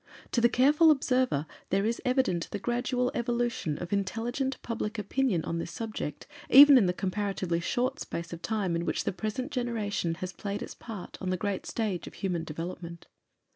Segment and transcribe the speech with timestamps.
[0.31, 5.59] To the careful observer there is evident the gradual evolution of intelligent public opinion on
[5.59, 10.15] this subject even in the comparatively short space of time in which the present generation
[10.15, 13.05] has played its part on the great stage of human development.